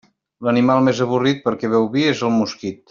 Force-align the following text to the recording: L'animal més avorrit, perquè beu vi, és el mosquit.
L'animal 0.47 0.81
més 0.87 1.03
avorrit, 1.07 1.45
perquè 1.47 1.73
beu 1.77 1.89
vi, 1.97 2.09
és 2.17 2.29
el 2.31 2.39
mosquit. 2.43 2.79